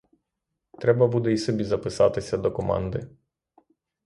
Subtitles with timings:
[0.79, 3.07] Треба буде й собі записатися до команди.